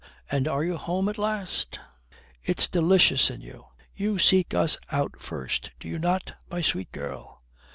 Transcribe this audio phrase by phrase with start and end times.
[0.31, 1.79] And are you home at last?
[2.41, 3.67] It's delicious in you.
[3.95, 6.33] You seek us out first, do you not?
[6.49, 7.43] My sweet girl!"